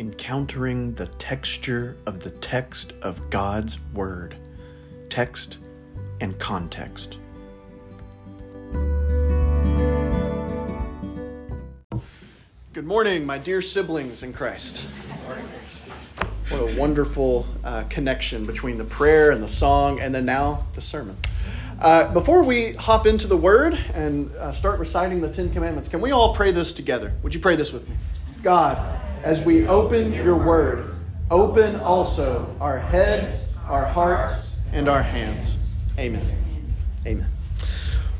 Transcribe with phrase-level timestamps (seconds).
[0.00, 4.34] encountering the texture of the text of God's Word,
[5.10, 5.58] text
[6.22, 7.18] and context.
[12.72, 14.86] Good morning, my dear siblings in Christ.
[16.48, 20.80] What a wonderful uh, connection between the prayer and the song, and then now the
[20.80, 21.14] sermon.
[21.78, 26.00] Uh, before we hop into the word and uh, start reciting the Ten Commandments, can
[26.00, 27.12] we all pray this together?
[27.22, 27.96] Would you pray this with me?
[28.42, 30.94] God, as we open your word,
[31.30, 35.56] open also our heads, our hearts, and our hands.
[35.98, 36.22] Amen.
[37.06, 37.26] Amen.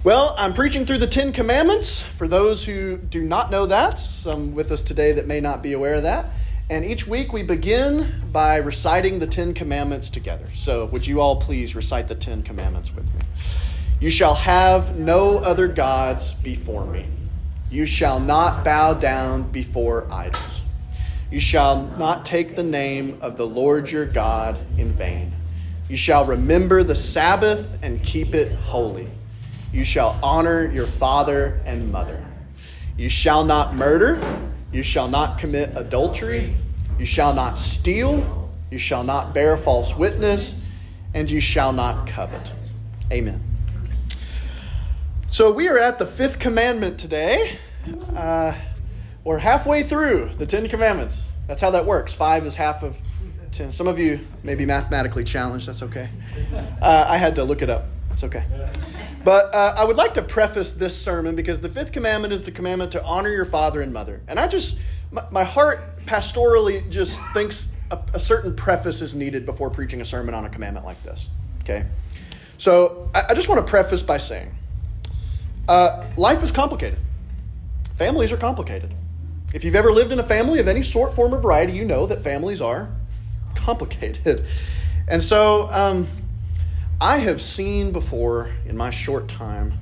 [0.02, 4.54] Well, I'm preaching through the Ten Commandments for those who do not know that, some
[4.54, 6.26] with us today that may not be aware of that.
[6.70, 10.46] And each week we begin by reciting the Ten Commandments together.
[10.54, 13.20] So, would you all please recite the Ten Commandments with me?
[14.00, 17.06] You shall have no other gods before me.
[17.70, 20.64] You shall not bow down before idols.
[21.30, 25.32] You shall not take the name of the Lord your God in vain.
[25.88, 29.08] You shall remember the Sabbath and keep it holy.
[29.72, 32.24] You shall honor your father and mother.
[32.96, 34.20] You shall not murder.
[34.72, 36.54] You shall not commit adultery.
[36.98, 38.50] You shall not steal.
[38.70, 40.68] You shall not bear false witness.
[41.14, 42.52] And you shall not covet.
[43.12, 43.42] Amen.
[45.28, 47.56] So we are at the fifth commandment today.
[48.14, 48.52] Uh,
[49.24, 51.28] we're halfway through the Ten Commandments.
[51.46, 52.14] That's how that works.
[52.14, 53.00] Five is half of
[53.52, 53.72] ten.
[53.72, 55.68] Some of you may be mathematically challenged.
[55.68, 56.08] That's okay.
[56.80, 57.86] Uh, I had to look it up.
[58.10, 58.44] It's okay.
[59.24, 62.50] But uh, I would like to preface this sermon because the fifth commandment is the
[62.50, 64.20] commandment to honor your father and mother.
[64.28, 64.78] And I just,
[65.10, 70.04] my, my heart pastorally just thinks a, a, certain preface is needed before preaching a
[70.04, 71.28] sermon on a commandment like this.
[71.62, 71.84] Okay?
[72.56, 74.54] So I, I just want to preface by saying
[75.68, 76.98] uh, life is complicated,
[77.96, 78.94] families are complicated.
[79.52, 82.06] If you've ever lived in a family of any sort, form, or variety, you know
[82.06, 82.90] that families are
[83.54, 84.44] complicated.
[85.08, 86.06] And so, um,
[87.00, 89.74] I have seen before in my short time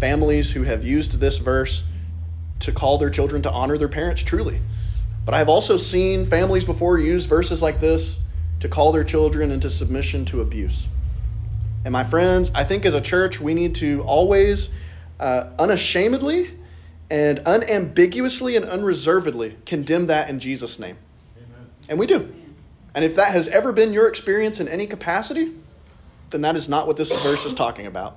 [0.00, 1.84] families who have used this verse
[2.58, 4.58] to call their children to honor their parents truly.
[5.24, 8.18] But I have also seen families before use verses like this
[8.58, 10.88] to call their children into submission to abuse.
[11.84, 14.70] And my friends, I think as a church, we need to always,
[15.20, 16.50] uh, unashamedly,
[17.12, 20.96] and unambiguously and unreservedly condemn that in Jesus' name.
[21.36, 21.66] Amen.
[21.90, 22.34] And we do.
[22.94, 25.52] And if that has ever been your experience in any capacity,
[26.30, 28.16] then that is not what this verse is talking about.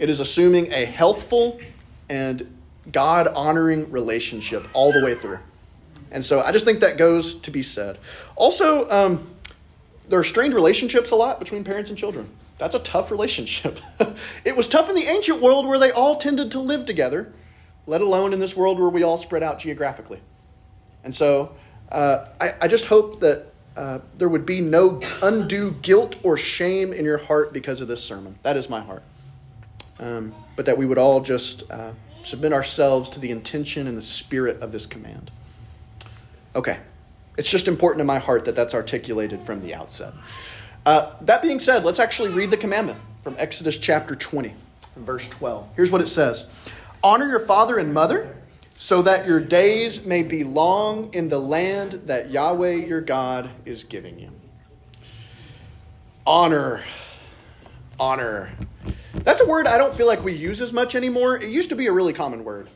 [0.00, 1.60] It is assuming a healthful
[2.08, 2.58] and
[2.90, 5.38] God honoring relationship all the way through.
[6.10, 7.98] And so I just think that goes to be said.
[8.34, 9.30] Also, um,
[10.08, 12.28] there are strained relationships a lot between parents and children.
[12.58, 13.78] That's a tough relationship.
[14.44, 17.32] it was tough in the ancient world where they all tended to live together,
[17.86, 20.20] let alone in this world where we all spread out geographically.
[21.02, 21.54] And so
[21.90, 23.46] uh, I, I just hope that
[23.76, 28.02] uh, there would be no undue guilt or shame in your heart because of this
[28.02, 28.38] sermon.
[28.42, 29.02] That is my heart.
[29.98, 34.02] Um, but that we would all just uh, submit ourselves to the intention and the
[34.02, 35.30] spirit of this command.
[36.54, 36.78] Okay.
[37.36, 40.14] It's just important in my heart that that's articulated from the outset.
[40.86, 44.54] Uh, that being said, let's actually read the commandment from Exodus chapter 20,
[44.96, 45.68] verse 12.
[45.74, 46.46] Here's what it says
[47.04, 48.34] Honor your father and mother
[48.78, 53.84] so that your days may be long in the land that Yahweh your God is
[53.84, 54.30] giving you.
[56.26, 56.82] Honor.
[58.00, 58.50] Honor.
[59.12, 61.36] That's a word I don't feel like we use as much anymore.
[61.36, 62.70] It used to be a really common word,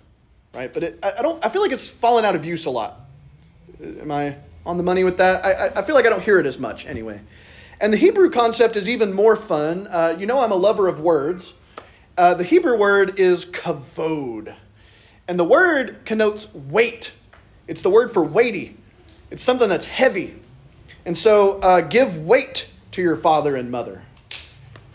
[0.55, 0.72] right?
[0.72, 1.43] But it, I don't.
[1.45, 3.00] I feel like it's fallen out of use a lot.
[3.83, 5.45] Am I on the money with that?
[5.45, 7.19] I, I feel like I don't hear it as much anyway.
[7.81, 9.87] And the Hebrew concept is even more fun.
[9.87, 11.55] Uh, you know, I'm a lover of words.
[12.19, 14.53] Uh, the Hebrew word is kavod.
[15.29, 17.12] And the word connotes weight.
[17.69, 18.77] It's the word for weighty.
[19.31, 20.34] It's something that's heavy.
[21.07, 24.03] And so uh, give weight to your father and mother.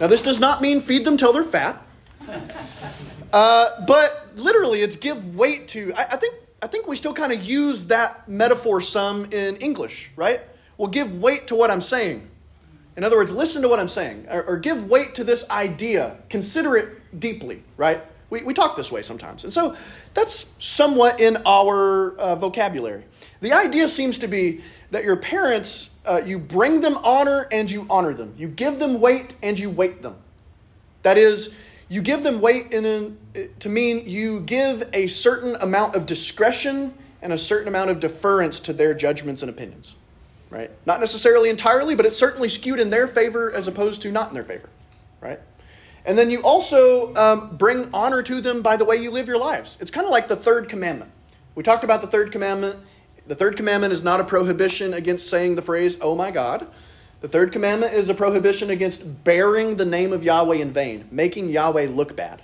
[0.02, 1.82] Now, this does not mean feed them till they're fat.
[3.34, 5.92] Uh, but literally, it's give weight to.
[5.96, 10.12] I, I think I think we still kind of use that metaphor some in English,
[10.16, 10.42] right?
[10.78, 12.30] Well, give weight to what I'm saying.
[12.96, 16.18] In other words, listen to what I'm saying, or, or give weight to this idea.
[16.30, 18.02] Consider it deeply, right?
[18.30, 19.44] We, we talk this way sometimes.
[19.44, 19.76] And so
[20.14, 23.04] that's somewhat in our uh, vocabulary.
[23.42, 24.62] The idea seems to be
[24.92, 28.34] that your parents, uh, you bring them honor and you honor them.
[28.38, 30.16] You give them weight and you weight them.
[31.04, 31.56] That is,
[31.90, 33.18] you give them weight in,
[33.60, 38.60] to mean you give a certain amount of discretion and a certain amount of deference
[38.62, 39.96] to their judgments and opinions.
[40.54, 40.70] Right?
[40.86, 44.36] Not necessarily entirely, but it's certainly skewed in their favor as opposed to not in
[44.36, 44.70] their favor.
[45.20, 45.40] Right?
[46.06, 49.40] And then you also um, bring honor to them by the way you live your
[49.40, 49.78] lives.
[49.82, 51.12] It's kind of like the third commandment.
[51.56, 52.78] We talked about the third commandment
[53.26, 56.68] The third commandment is not a prohibition against saying the phrase, oh my God.
[57.22, 61.50] The third commandment is a prohibition against bearing the name of Yahweh in vain, making
[61.50, 62.42] Yahweh look bad.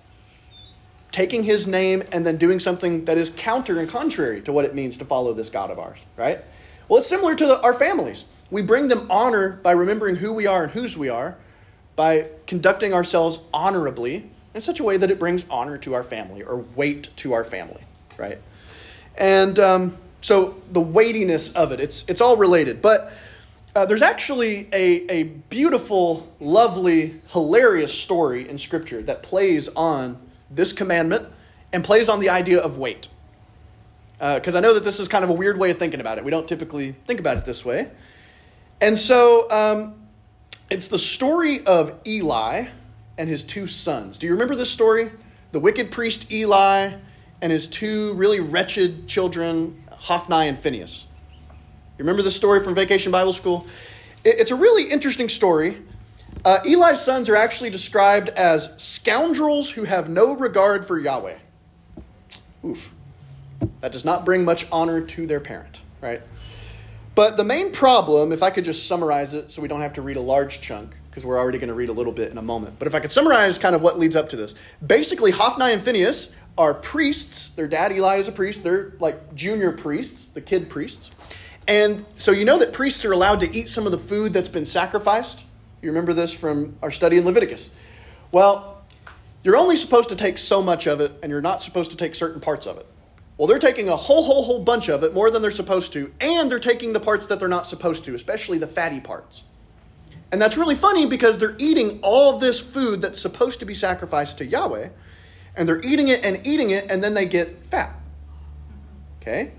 [1.12, 4.73] Taking his name and then doing something that is counter and contrary to what it
[4.73, 6.39] means to follow this God of ours, right?
[6.89, 8.25] Well, it's similar to the, our families.
[8.50, 11.38] We bring them honor by remembering who we are and whose we are,
[11.95, 16.41] by conducting ourselves honorably in such a way that it brings honor to our family
[16.41, 17.81] or weight to our family,
[18.18, 18.39] right?
[19.15, 22.81] And um, so the weightiness of it, it's, it's all related.
[22.81, 23.13] But
[23.75, 30.19] uh, there's actually a, a beautiful, lovely, hilarious story in Scripture that plays on
[30.50, 31.27] this commandment
[31.71, 33.09] and plays on the idea of weight.
[34.19, 36.18] Because uh, I know that this is kind of a weird way of thinking about
[36.18, 36.25] it.
[36.25, 37.89] We don't typically think about it this way.
[38.81, 40.07] And so um,
[40.69, 42.68] it's the story of Eli
[43.18, 44.18] and his two sons.
[44.18, 45.12] Do you remember this story?
[45.54, 46.94] The wicked priest Eli
[47.42, 51.07] and his two really wretched children, Hophni and Phinehas.
[51.98, 53.68] You remember this story from Vacation Bible School?
[54.25, 55.81] It's a really interesting story.
[56.44, 61.38] Uh, Eli's sons are actually described as scoundrels who have no regard for Yahweh.
[62.65, 62.94] Oof.
[63.81, 66.21] That does not bring much honor to their parent, right?
[67.15, 70.01] But the main problem, if I could just summarize it so we don't have to
[70.01, 72.41] read a large chunk, because we're already going to read a little bit in a
[72.41, 72.77] moment.
[72.77, 74.56] But if I could summarize kind of what leads up to this.
[74.85, 77.51] Basically, Hophni and Phinehas are priests.
[77.51, 78.63] Their dad, Eli, is a priest.
[78.63, 81.09] They're like junior priests, the kid priests.
[81.67, 84.50] And so you know that priests are allowed to eat some of the food that's
[84.50, 85.44] been sacrificed.
[85.81, 87.71] You remember this from our study in Leviticus.
[88.31, 88.81] Well,
[89.44, 92.13] you're only supposed to take so much of it, and you're not supposed to take
[92.15, 92.85] certain parts of it.
[93.39, 96.12] Well, they're taking a whole, whole, whole bunch of it, more than they're supposed to,
[96.19, 99.44] and they're taking the parts that they're not supposed to, especially the fatty parts.
[100.30, 104.39] And that's really funny because they're eating all this food that's supposed to be sacrificed
[104.39, 104.89] to Yahweh,
[105.56, 107.95] and they're eating it and eating it, and then they get fat.
[109.21, 109.53] Okay?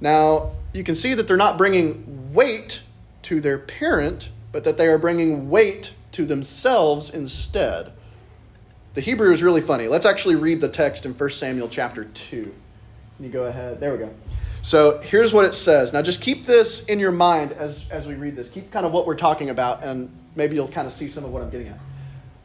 [0.00, 2.80] Now, you can see that they're not bringing weight
[3.22, 7.92] to their parent, but that they are bringing weight to themselves instead.
[8.94, 9.88] The Hebrew is really funny.
[9.88, 12.54] Let's actually read the text in 1 Samuel chapter 2.
[13.20, 13.80] You go ahead?
[13.80, 14.10] There we go.
[14.62, 15.92] So here's what it says.
[15.92, 18.48] Now just keep this in your mind as, as we read this.
[18.50, 21.32] Keep kind of what we're talking about, and maybe you'll kind of see some of
[21.32, 21.78] what I'm getting at.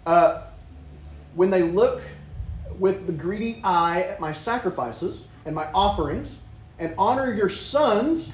[0.06, 0.42] Uh,
[1.34, 2.02] when they look
[2.78, 6.36] with the greedy eye at my sacrifices and my offerings,
[6.78, 8.30] and honor your sons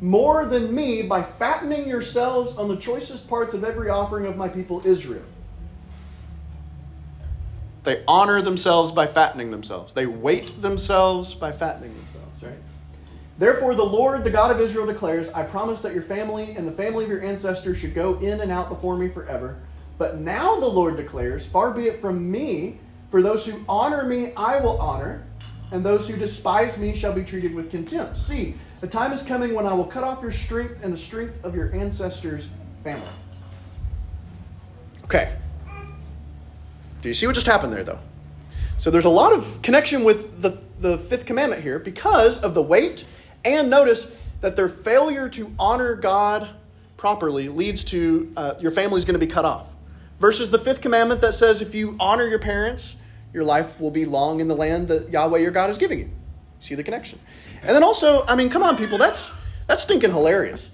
[0.00, 4.48] more than me by fattening yourselves on the choicest parts of every offering of my
[4.48, 5.22] people Israel.
[7.84, 9.92] They honor themselves by fattening themselves.
[9.92, 12.58] They weight themselves by fattening themselves, right?
[13.38, 16.72] Therefore, the Lord, the God of Israel, declares I promise that your family and the
[16.72, 19.60] family of your ancestors should go in and out before me forever.
[19.96, 22.78] But now the Lord declares, Far be it from me
[23.10, 25.24] for those who honor me, I will honor,
[25.72, 28.16] and those who despise me shall be treated with contempt.
[28.16, 31.42] See, the time is coming when I will cut off your strength and the strength
[31.44, 32.48] of your ancestors'
[32.84, 33.08] family.
[35.04, 35.34] Okay.
[37.02, 38.00] Do you see what just happened there, though?
[38.78, 42.62] So there's a lot of connection with the, the fifth commandment here because of the
[42.62, 43.04] weight,
[43.44, 46.48] and notice that their failure to honor God
[46.96, 49.68] properly leads to uh, your family is going to be cut off
[50.18, 52.96] versus the fifth commandment that says if you honor your parents,
[53.32, 56.10] your life will be long in the land that Yahweh your God is giving you.
[56.60, 57.18] See the connection.
[57.62, 59.32] And then also, I mean, come on, people, that's
[59.66, 60.70] that's stinking hilarious.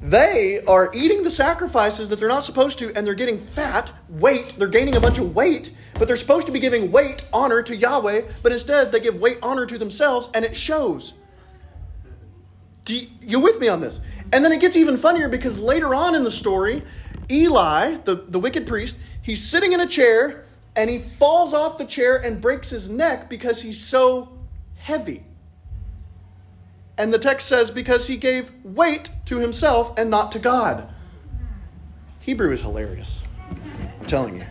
[0.00, 4.54] They are eating the sacrifices that they're not supposed to, and they're getting fat, weight,
[4.56, 7.74] they're gaining a bunch of weight, but they're supposed to be giving weight, honor to
[7.74, 11.14] Yahweh, but instead they give weight, honor to themselves, and it shows.
[12.86, 14.00] You, you with me on this?
[14.32, 16.82] And then it gets even funnier because later on in the story,
[17.30, 21.84] Eli, the, the wicked priest, he's sitting in a chair and he falls off the
[21.84, 24.32] chair and breaks his neck because he's so
[24.76, 25.24] heavy.
[26.98, 30.92] And the text says, because he gave weight to himself and not to God.
[32.18, 33.22] Hebrew is hilarious.
[34.00, 34.46] I'm telling you.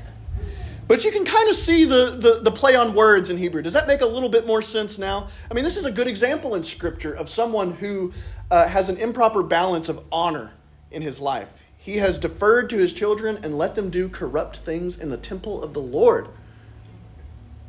[0.88, 3.62] But you can kind of see the, the, the, play on words in Hebrew.
[3.62, 5.28] Does that make a little bit more sense now?
[5.52, 8.14] I mean, this is a good example in Scripture of someone who
[8.50, 10.54] uh, has an improper balance of honor
[10.90, 11.50] in his life.
[11.78, 15.62] He has deferred to his children and let them do corrupt things in the temple
[15.62, 16.30] of the Lord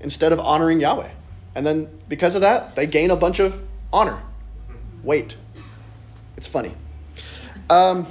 [0.01, 1.11] instead of honoring Yahweh.
[1.57, 3.61] And then because of that, they gain a bunch of
[3.93, 4.23] honor.
[5.09, 5.39] Weight.
[6.37, 6.75] It's funny.
[7.71, 8.07] Um,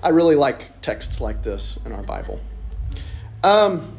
[0.00, 2.38] I really like texts like this in our Bible.
[3.42, 3.96] Um,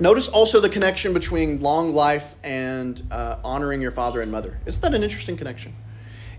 [0.00, 4.58] notice also the connection between long life and uh, honoring your father and mother.
[4.64, 5.76] Isn't that an interesting connection?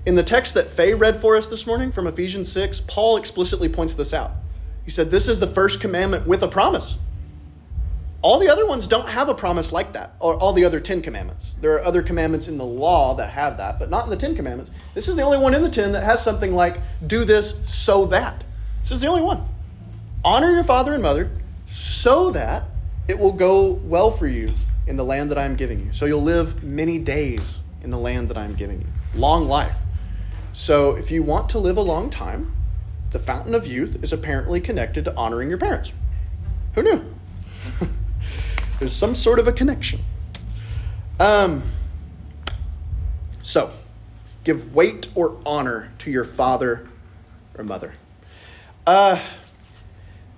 [0.07, 3.69] In the text that Faye read for us this morning from Ephesians 6, Paul explicitly
[3.69, 4.31] points this out.
[4.85, 6.97] He said, This is the first commandment with a promise.
[8.21, 11.01] All the other ones don't have a promise like that, or all the other Ten
[11.01, 11.55] Commandments.
[11.61, 14.35] There are other commandments in the law that have that, but not in the Ten
[14.35, 14.71] Commandments.
[14.93, 18.07] This is the only one in the Ten that has something like, do this so
[18.07, 18.43] that.
[18.81, 19.47] This is the only one.
[20.25, 21.31] Honor your father and mother
[21.65, 22.63] so that
[23.07, 24.53] it will go well for you
[24.85, 25.93] in the land that I am giving you.
[25.93, 28.87] So you'll live many days in the land that I am giving you.
[29.15, 29.77] Long life.
[30.51, 32.53] So if you want to live a long time,
[33.11, 35.93] the fountain of youth is apparently connected to honoring your parents.
[36.75, 37.15] Who knew?
[38.79, 39.99] There's some sort of a connection.
[41.19, 41.63] Um,
[43.43, 43.71] so,
[44.45, 46.87] give weight or honor to your father
[47.57, 47.91] or mother.
[48.87, 49.21] Uh,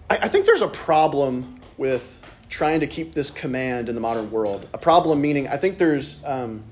[0.10, 2.20] I, I think there's a problem with
[2.50, 4.68] trying to keep this command in the modern world.
[4.74, 6.64] A problem meaning I think there's um,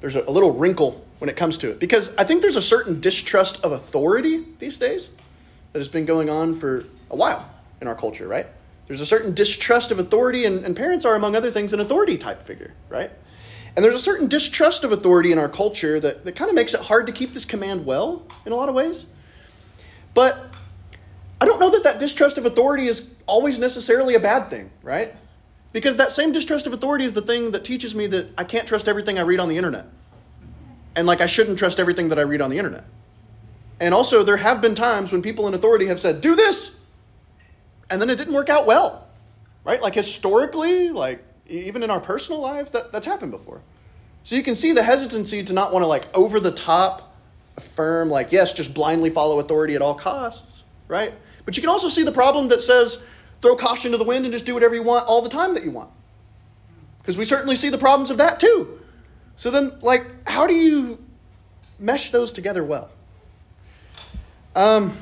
[0.00, 2.62] there's a, a little wrinkle when it comes to it because I think there's a
[2.62, 5.10] certain distrust of authority these days
[5.72, 7.48] that has been going on for a while
[7.80, 8.46] in our culture, right?
[8.90, 12.18] There's a certain distrust of authority, and, and parents are, among other things, an authority
[12.18, 13.12] type figure, right?
[13.76, 16.74] And there's a certain distrust of authority in our culture that, that kind of makes
[16.74, 19.06] it hard to keep this command well in a lot of ways.
[20.12, 20.44] But
[21.40, 25.14] I don't know that that distrust of authority is always necessarily a bad thing, right?
[25.70, 28.66] Because that same distrust of authority is the thing that teaches me that I can't
[28.66, 29.86] trust everything I read on the internet.
[30.96, 32.86] And like I shouldn't trust everything that I read on the internet.
[33.78, 36.79] And also, there have been times when people in authority have said, do this,
[37.90, 39.06] and then it didn't work out well,
[39.64, 39.82] right?
[39.82, 43.60] Like historically, like even in our personal lives, that, that's happened before.
[44.22, 47.16] So you can see the hesitancy to not want to like over the top
[47.56, 51.12] affirm, like, yes, just blindly follow authority at all costs, right?
[51.44, 53.02] But you can also see the problem that says
[53.42, 55.64] throw caution to the wind and just do whatever you want all the time that
[55.64, 55.90] you want.
[56.98, 58.80] Because we certainly see the problems of that too.
[59.36, 61.02] So then, like, how do you
[61.78, 62.90] mesh those together well?
[64.54, 64.96] Um,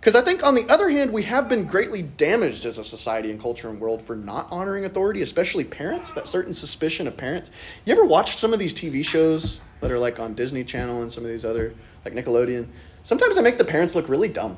[0.00, 3.30] because I think, on the other hand, we have been greatly damaged as a society
[3.30, 7.50] and culture and world for not honoring authority, especially parents, that certain suspicion of parents.
[7.84, 11.10] You ever watched some of these TV shows that are like on Disney Channel and
[11.10, 11.74] some of these other,
[12.04, 12.68] like Nickelodeon?
[13.02, 14.56] Sometimes they make the parents look really dumb.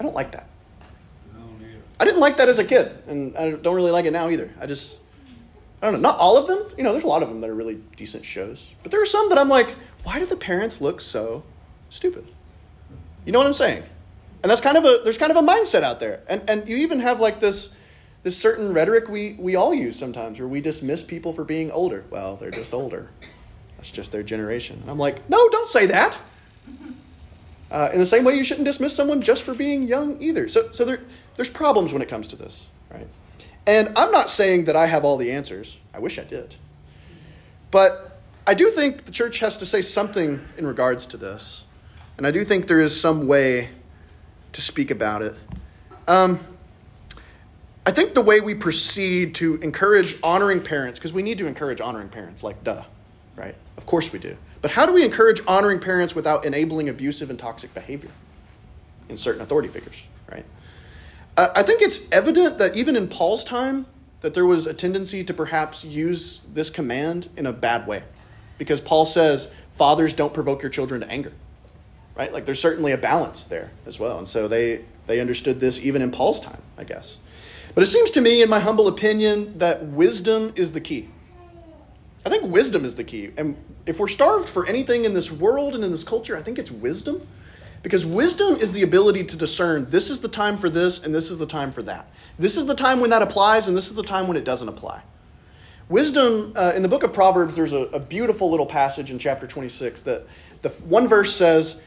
[0.00, 0.48] I don't like that.
[2.00, 4.52] I didn't like that as a kid, and I don't really like it now either.
[4.60, 5.00] I just,
[5.82, 6.08] I don't know.
[6.10, 6.64] Not all of them.
[6.76, 8.72] You know, there's a lot of them that are really decent shows.
[8.82, 9.74] But there are some that I'm like,
[10.04, 11.42] why do the parents look so
[11.90, 12.26] stupid?
[13.24, 13.82] You know what I'm saying?
[14.42, 16.20] And that's kind of a there's kind of a mindset out there.
[16.28, 17.70] And and you even have like this
[18.22, 22.04] this certain rhetoric we we all use sometimes where we dismiss people for being older.
[22.10, 23.08] Well, they're just older.
[23.76, 24.78] That's just their generation.
[24.80, 26.18] And I'm like, no, don't say that.
[27.70, 30.48] Uh, in the same way, you shouldn't dismiss someone just for being young either.
[30.48, 31.00] So, so there,
[31.36, 33.06] there's problems when it comes to this, right?
[33.66, 35.78] And I'm not saying that I have all the answers.
[35.92, 36.54] I wish I did.
[37.70, 41.66] But I do think the church has to say something in regards to this.
[42.16, 43.68] And I do think there is some way
[44.52, 45.34] to speak about it.
[46.06, 46.40] Um,
[47.86, 51.80] I think the way we proceed to encourage honoring parents, because we need to encourage
[51.80, 52.82] honoring parents, like duh,
[53.36, 53.54] right?
[53.76, 54.36] Of course we do.
[54.60, 58.10] But how do we encourage honoring parents without enabling abusive and toxic behavior
[59.08, 60.44] in certain authority figures, right?
[61.36, 63.86] Uh, I think it's evident that even in Paul's time,
[64.20, 68.02] that there was a tendency to perhaps use this command in a bad way.
[68.58, 71.32] Because Paul says, fathers, don't provoke your children to anger
[72.18, 72.32] right?
[72.32, 74.18] Like there's certainly a balance there as well.
[74.18, 77.18] And so they, they understood this even in Paul's time, I guess.
[77.74, 81.08] But it seems to me, in my humble opinion, that wisdom is the key.
[82.26, 83.30] I think wisdom is the key.
[83.36, 83.56] And
[83.86, 86.72] if we're starved for anything in this world and in this culture, I think it's
[86.72, 87.26] wisdom.
[87.84, 91.30] Because wisdom is the ability to discern this is the time for this and this
[91.30, 92.10] is the time for that.
[92.36, 94.68] This is the time when that applies and this is the time when it doesn't
[94.68, 95.00] apply.
[95.88, 99.46] Wisdom, uh, in the book of Proverbs, there's a, a beautiful little passage in chapter
[99.46, 100.26] 26 that
[100.60, 101.80] the one verse says,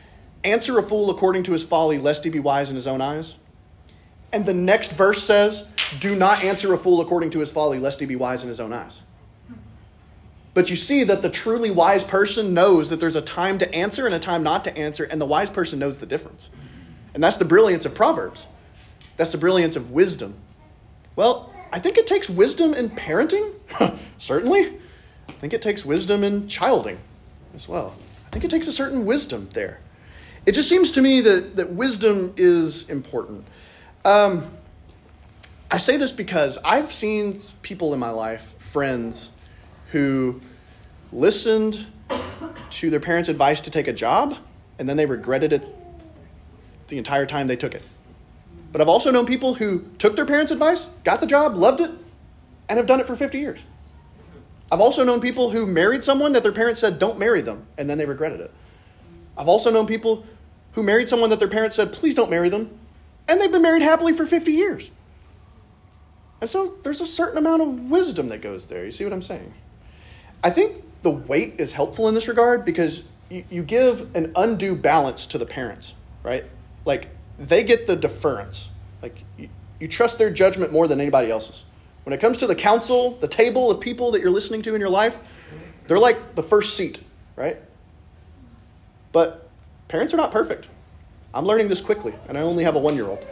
[0.44, 3.36] Answer a fool according to his folly, lest he be wise in his own eyes.
[4.34, 5.68] And the next verse says,
[6.00, 8.60] Do not answer a fool according to his folly, lest he be wise in his
[8.60, 9.02] own eyes.
[10.54, 14.06] But you see that the truly wise person knows that there's a time to answer
[14.06, 16.50] and a time not to answer, and the wise person knows the difference.
[17.14, 18.48] And that's the brilliance of Proverbs.
[19.18, 20.36] That's the brilliance of wisdom.
[21.16, 23.54] Well, I think it takes wisdom in parenting,
[24.18, 24.80] certainly.
[25.30, 27.00] I think it takes wisdom in childing
[27.56, 27.96] as well.
[28.28, 29.80] I think it takes a certain wisdom there.
[30.46, 33.46] It just seems to me that, that wisdom is important.
[34.04, 34.52] Um,
[35.70, 39.32] I say this because I've seen people in my life, friends,
[39.92, 40.42] who
[41.14, 41.86] listened
[42.72, 44.36] to their parents' advice to take a job
[44.80, 45.64] and then they regretted it
[46.88, 47.84] the entire time they took it.
[48.72, 51.92] But I've also known people who took their parents' advice, got the job, loved it,
[52.68, 53.64] and have done it for 50 years.
[54.72, 57.90] I've also known people who married someone that their parents said don't marry them, and
[57.90, 58.52] then they regretted it.
[59.38, 60.26] I've also known people
[60.74, 62.78] who married someone that their parents said, please don't marry them,
[63.28, 64.92] and they've been married happily for 50 years.
[66.40, 68.84] And so there's a certain amount of wisdom that goes there.
[68.84, 69.54] You see what I'm saying?
[70.44, 75.28] I think the weight is helpful in this regard because you, give an undue balance
[75.28, 76.44] to the parents, right?
[76.84, 77.10] Like
[77.40, 78.70] they get the deference.
[79.02, 81.64] Like you trust their judgment more than anybody else's.
[82.04, 84.82] When it comes to the council, the table of people that you're listening to in
[84.82, 85.20] your life,
[85.88, 87.02] they're like the first seat,
[87.36, 87.58] right?
[89.12, 89.50] But
[89.88, 90.68] parents are not perfect.
[91.34, 93.26] I'm learning this quickly, and I only have a one year old.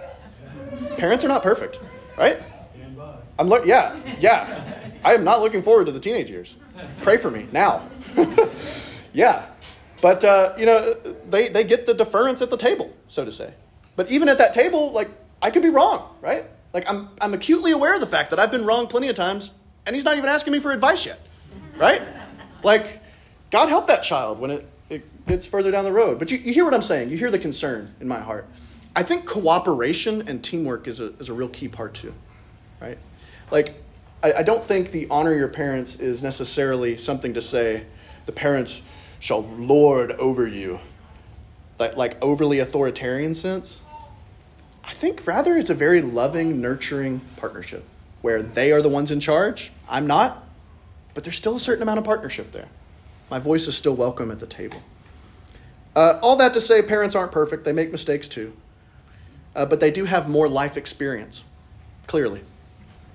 [0.98, 1.80] Parents are not perfect,
[2.18, 2.42] right?
[3.38, 4.80] I'm look, yeah, yeah.
[5.04, 6.58] I am not looking forward to the teenage years.
[7.02, 7.88] Pray for me now.
[9.14, 9.46] yeah,
[10.02, 10.96] but uh, you know
[11.30, 13.54] they they get the deference at the table, so to say.
[13.96, 15.10] But even at that table, like
[15.42, 16.46] I could be wrong, right?
[16.74, 19.54] Like I'm I'm acutely aware of the fact that I've been wrong plenty of times,
[19.86, 21.20] and he's not even asking me for advice yet,
[21.78, 22.02] right?
[22.64, 23.02] Like
[23.52, 26.20] God help that child when it, it gets further down the road.
[26.20, 27.10] But you, you hear what I'm saying.
[27.10, 28.48] You hear the concern in my heart.
[28.96, 32.14] I think cooperation and teamwork is a, is a real key part too,
[32.82, 32.98] right?
[33.52, 33.76] Like,
[34.24, 37.86] I, I don't think the honor your parents is necessarily something to say
[38.26, 38.82] the parents
[39.20, 40.80] shall lord over you,
[41.78, 43.80] like, like overly authoritarian sense.
[44.84, 47.84] I think rather it's a very loving, nurturing partnership
[48.22, 49.72] where they are the ones in charge.
[49.88, 50.44] I'm not,
[51.14, 52.68] but there's still a certain amount of partnership there.
[53.30, 54.82] My voice is still welcome at the table.
[55.96, 57.64] Uh, all that to say, parents aren't perfect.
[57.64, 58.54] They make mistakes too.
[59.56, 61.44] Uh, but they do have more life experience,
[62.08, 62.42] clearly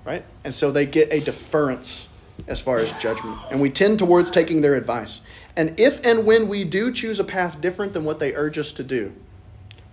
[0.05, 0.23] right?
[0.43, 2.07] And so they get a deference
[2.47, 3.37] as far as judgment.
[3.51, 5.21] And we tend towards taking their advice.
[5.57, 8.71] And if and when we do choose a path different than what they urge us
[8.73, 9.11] to do,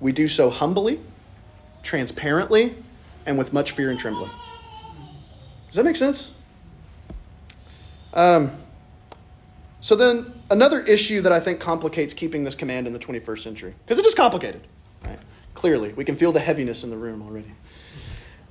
[0.00, 1.00] we do so humbly,
[1.82, 2.74] transparently,
[3.26, 4.30] and with much fear and trembling.
[5.68, 6.32] Does that make sense?
[8.12, 8.50] Um,
[9.82, 13.74] so then, another issue that I think complicates keeping this command in the 21st century,
[13.84, 14.60] because it is complicated,
[15.04, 15.18] right?
[15.54, 17.52] Clearly, we can feel the heaviness in the room already.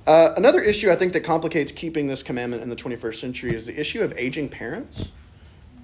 [0.06, 3.64] Uh, another issue I think that complicates keeping this commandment in the 21st century is
[3.64, 5.10] the issue of aging parents.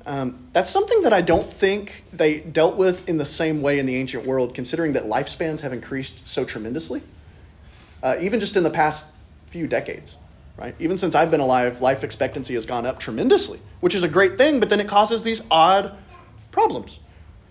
[0.05, 3.87] Um, that's something that I don't think they dealt with in the same way in
[3.87, 7.01] the ancient world, considering that lifespans have increased so tremendously,
[8.03, 9.15] uh, even just in the past
[9.47, 10.15] few decades.
[10.59, 10.75] Right?
[10.79, 14.37] Even since I've been alive, life expectancy has gone up tremendously, which is a great
[14.37, 15.97] thing, but then it causes these odd
[16.51, 17.01] problems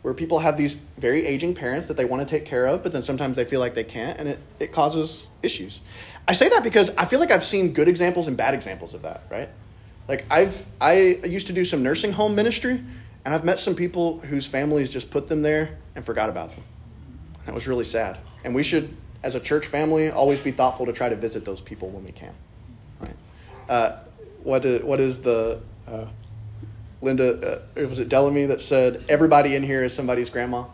[0.01, 2.91] where people have these very aging parents that they want to take care of, but
[2.91, 5.79] then sometimes they feel like they can't, and it, it causes issues.
[6.27, 9.01] I say that because I feel like I've seen good examples and bad examples of
[9.03, 9.49] that, right?
[10.07, 12.81] Like I've I used to do some nursing home ministry,
[13.25, 16.63] and I've met some people whose families just put them there and forgot about them.
[17.45, 18.17] That was really sad.
[18.43, 21.59] And we should, as a church family, always be thoughtful to try to visit those
[21.59, 22.33] people when we can.
[22.99, 23.15] Right?
[23.67, 23.97] Uh,
[24.43, 26.05] what is, what is the uh,
[27.01, 27.61] Linda?
[27.77, 30.65] Uh, was it Delamy that said everybody in here is somebody's grandma?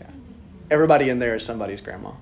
[0.00, 0.06] Yeah.
[0.70, 2.12] Everybody in there is somebody's grandma.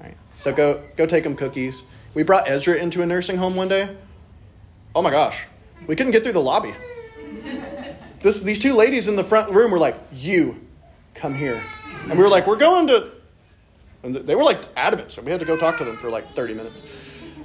[0.00, 0.16] Right.
[0.36, 1.82] So go go take them cookies
[2.16, 3.94] we brought Ezra into a nursing home one day.
[4.94, 5.44] Oh my gosh,
[5.86, 6.72] we couldn't get through the lobby.
[8.20, 10.58] This, these two ladies in the front room were like, You,
[11.14, 11.62] come here.
[12.08, 13.10] And we were like, We're going to.
[14.02, 16.34] And they were like adamant, so we had to go talk to them for like
[16.34, 16.80] 30 minutes.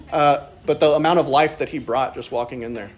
[0.10, 2.92] Uh, but the amount of life that he brought just walking in there.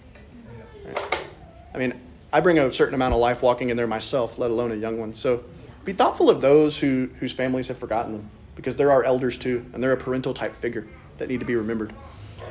[1.74, 2.00] I mean,
[2.32, 5.00] I bring a certain amount of life walking in there myself, let alone a young
[5.00, 5.14] one.
[5.14, 5.44] So
[5.86, 9.66] be thoughtful of those who, whose families have forgotten them, because they're our elders too,
[9.74, 11.94] and they're a parental type figure that need to be remembered.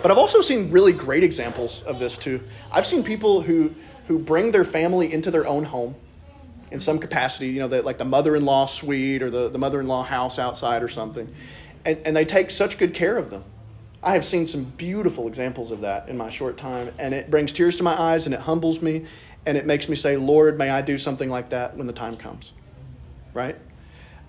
[0.03, 2.41] But I've also seen really great examples of this too.
[2.71, 3.75] I've seen people who
[4.09, 5.95] who bring their family into their own home
[6.73, 10.39] in some capacity, you know, the, like the mother-in-law suite or the, the mother-in-law house
[10.39, 11.33] outside or something.
[11.85, 13.45] And, and they take such good care of them.
[14.03, 17.53] I have seen some beautiful examples of that in my short time, and it brings
[17.53, 19.05] tears to my eyes and it humbles me,
[19.47, 22.17] and it makes me say, Lord, may I do something like that when the time
[22.17, 22.53] comes.
[23.33, 23.57] Right?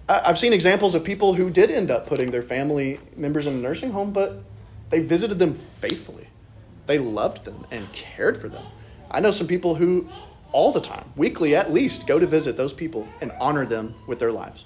[0.08, 3.58] I've seen examples of people who did end up putting their family members in a
[3.58, 4.44] nursing home, but
[4.90, 6.28] they visited them faithfully.
[6.86, 8.64] They loved them and cared for them.
[9.10, 10.08] I know some people who,
[10.52, 14.20] all the time, weekly at least, go to visit those people and honor them with
[14.20, 14.66] their lives.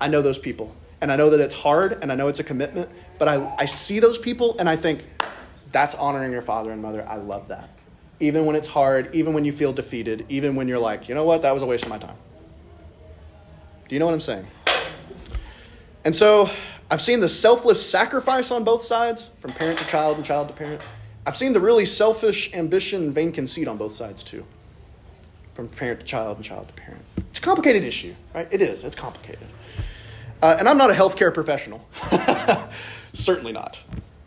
[0.00, 0.74] I know those people.
[1.04, 2.88] And I know that it's hard and I know it's a commitment,
[3.18, 5.04] but I, I see those people and I think,
[5.70, 7.06] that's honoring your father and mother.
[7.06, 7.68] I love that.
[8.20, 11.24] Even when it's hard, even when you feel defeated, even when you're like, you know
[11.24, 12.16] what, that was a waste of my time.
[13.86, 14.46] Do you know what I'm saying?
[16.06, 16.48] And so
[16.90, 20.54] I've seen the selfless sacrifice on both sides, from parent to child and child to
[20.54, 20.80] parent.
[21.26, 24.46] I've seen the really selfish ambition vain conceit on both sides too,
[25.52, 27.02] from parent to child and child to parent.
[27.28, 28.48] It's a complicated issue, right?
[28.50, 28.84] It is.
[28.84, 29.46] It's complicated.
[30.44, 31.88] Uh, and I'm not a healthcare professional.
[33.14, 33.80] Certainly not.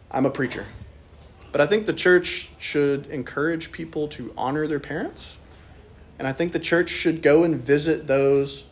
[0.10, 0.66] I'm a preacher.
[1.52, 5.38] But I think the church should encourage people to honor their parents.
[6.18, 8.66] And I think the church should go and visit those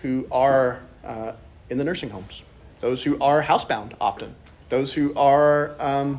[0.00, 1.32] who are uh,
[1.68, 2.44] in the nursing homes,
[2.80, 4.34] those who are housebound often,
[4.70, 6.18] those who are um,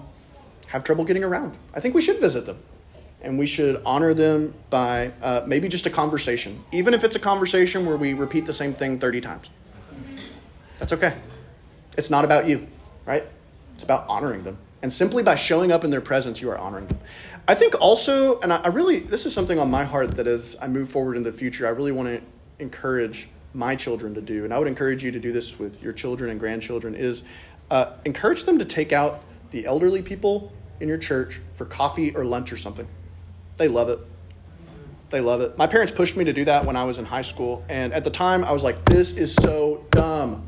[0.67, 1.57] have trouble getting around.
[1.73, 2.59] I think we should visit them.
[3.23, 7.19] And we should honor them by uh, maybe just a conversation, even if it's a
[7.19, 9.49] conversation where we repeat the same thing 30 times.
[10.81, 11.13] That's okay.
[11.95, 12.67] It's not about you,
[13.05, 13.23] right?
[13.75, 14.57] It's about honoring them.
[14.81, 16.97] And simply by showing up in their presence, you are honoring them.
[17.47, 20.67] I think also, and I, really, this is something on my heart that as I
[20.67, 22.21] move forward in the future, I really want to
[22.57, 25.93] encourage my children to do, and I would encourage you to do this with your
[25.93, 27.21] children and grandchildren, is
[27.69, 32.25] uh, encourage them to take out the elderly people in your church for coffee or
[32.25, 32.87] lunch or something.
[33.57, 33.99] They love it.
[35.11, 35.59] They love it.
[35.59, 38.03] My parents pushed me to do that when I was in high school, and at
[38.03, 40.47] the time I was like, this is so dumb.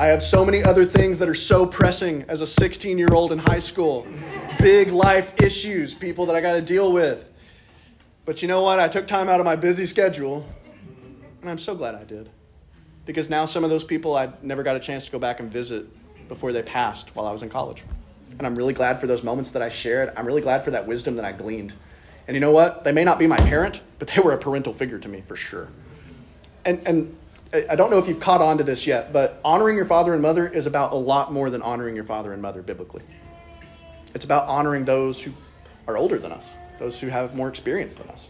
[0.00, 3.32] I have so many other things that are so pressing as a 16 year old
[3.32, 4.06] in high school.
[4.60, 7.28] Big life issues, people that I got to deal with.
[8.24, 8.78] But you know what?
[8.78, 10.46] I took time out of my busy schedule
[11.40, 12.30] and I'm so glad I did.
[13.06, 15.50] Because now some of those people I never got a chance to go back and
[15.50, 15.86] visit
[16.28, 17.82] before they passed while I was in college.
[18.38, 20.12] And I'm really glad for those moments that I shared.
[20.16, 21.72] I'm really glad for that wisdom that I gleaned.
[22.28, 22.84] And you know what?
[22.84, 25.34] They may not be my parent, but they were a parental figure to me for
[25.34, 25.68] sure.
[26.64, 27.16] And, and
[27.52, 30.20] I don't know if you've caught on to this yet, but honoring your father and
[30.20, 33.02] mother is about a lot more than honoring your father and mother biblically.
[34.14, 35.32] It's about honoring those who
[35.86, 38.28] are older than us, those who have more experience than us.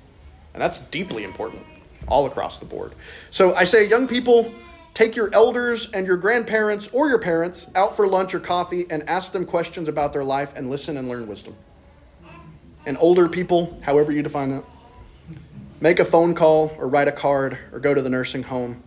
[0.54, 1.66] And that's deeply important
[2.07, 2.94] all across the board.
[3.31, 4.54] So I say, young people,
[4.94, 9.09] take your elders and your grandparents or your parents out for lunch or coffee and
[9.09, 11.57] ask them questions about their life and listen and learn wisdom.
[12.87, 14.64] And older people, however you define that,
[15.81, 18.85] make a phone call or write a card or go to the nursing home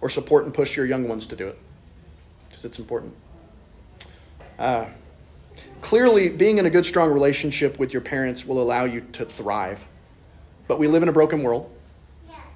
[0.00, 1.58] or support and push your young ones to do it
[2.48, 3.14] because it's important.
[4.58, 4.86] Uh,
[5.80, 9.86] clearly, being in a good, strong relationship with your parents will allow you to thrive.
[10.68, 11.70] But we live in a broken world.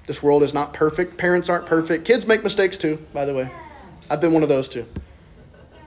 [0.05, 1.17] This world is not perfect.
[1.17, 2.05] Parents aren't perfect.
[2.05, 3.49] Kids make mistakes too, by the way.
[4.09, 4.85] I've been one of those too.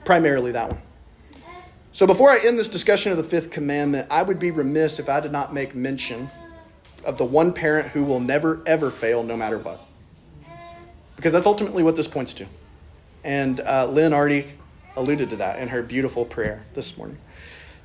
[0.03, 0.81] Primarily that one.
[1.91, 5.09] So before I end this discussion of the fifth commandment, I would be remiss if
[5.09, 6.29] I did not make mention
[7.05, 9.88] of the one parent who will never, ever fail no matter what.
[11.19, 12.45] Because that's ultimately what this points to.
[13.25, 14.47] And uh, Lynn already
[14.95, 17.17] alluded to that in her beautiful prayer this morning.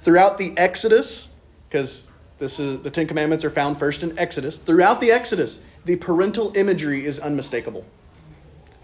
[0.03, 1.31] Throughout the Exodus,
[1.69, 2.07] because
[2.39, 4.59] this is the Ten Commandments are found first in Exodus.
[4.59, 7.85] Throughout the Exodus, the parental imagery is unmistakable.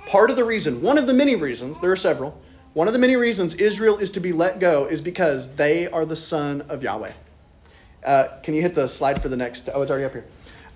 [0.07, 2.37] Part of the reason, one of the many reasons, there are several,
[2.73, 6.05] one of the many reasons Israel is to be let go is because they are
[6.05, 7.13] the son of Yahweh.
[8.05, 9.69] Uh, can you hit the slide for the next?
[9.73, 10.25] Oh, it's already up here.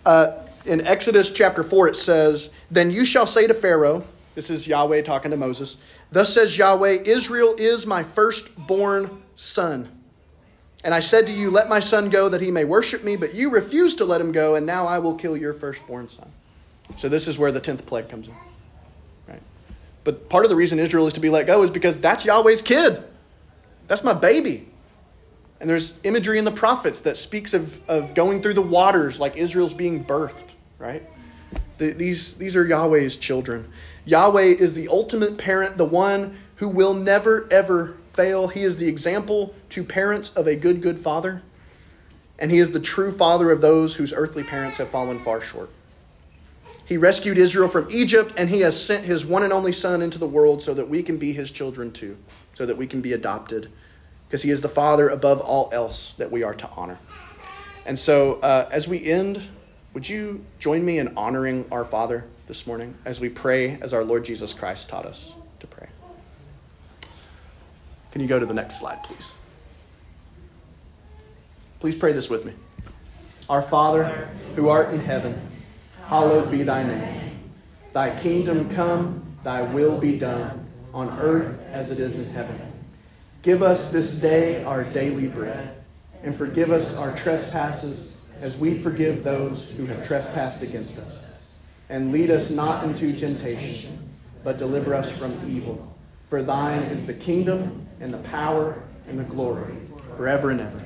[0.06, 4.66] Uh, in Exodus chapter 4, it says, Then you shall say to Pharaoh, this is
[4.66, 5.76] Yahweh talking to Moses,
[6.10, 9.88] Thus says Yahweh, Israel is my firstborn son.
[10.84, 13.34] And I said to you, Let my son go that he may worship me, but
[13.34, 16.30] you refused to let him go, and now I will kill your firstborn son.
[16.96, 18.34] So this is where the tenth plague comes in.
[19.26, 19.42] Right?
[20.04, 22.62] But part of the reason Israel is to be let go is because that's Yahweh's
[22.62, 23.02] kid.
[23.86, 24.68] That's my baby.
[25.60, 29.36] And there's imagery in the prophets that speaks of, of going through the waters like
[29.36, 30.50] Israel's being birthed,
[30.84, 31.02] right?
[31.78, 33.70] The, these, these are Yahweh's children.
[34.04, 38.48] Yahweh is the ultimate parent, the one who will never, ever fail.
[38.48, 41.42] He is the example to parents of a good, good father.
[42.38, 45.70] And he is the true father of those whose earthly parents have fallen far short.
[46.86, 50.18] He rescued Israel from Egypt, and he has sent his one and only son into
[50.18, 52.16] the world so that we can be his children too,
[52.54, 53.70] so that we can be adopted,
[54.28, 56.98] because he is the father above all else that we are to honor.
[57.86, 59.42] And so, uh, as we end,
[59.94, 64.04] would you join me in honoring our Father this morning as we pray as our
[64.04, 65.32] Lord Jesus Christ taught us?
[65.60, 65.88] To pray?
[68.10, 69.30] Can you go to the next slide, please?
[71.78, 72.52] Please pray this with me.
[73.48, 75.40] Our Father, who art in heaven,
[76.06, 77.38] hallowed be thy name.
[77.92, 82.60] Thy kingdom come, thy will be done, on earth as it is in heaven.
[83.42, 85.76] Give us this day our daily bread,
[86.22, 88.13] and forgive us our trespasses
[88.44, 91.40] as we forgive those who have trespassed against us.
[91.88, 94.06] And lead us not into temptation,
[94.44, 95.96] but deliver us from evil.
[96.28, 99.74] For thine is the kingdom and the power and the glory
[100.18, 100.82] forever and ever.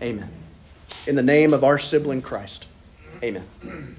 [0.00, 0.30] Amen.
[1.08, 2.68] In the name of our sibling Christ.
[3.20, 3.96] Amen.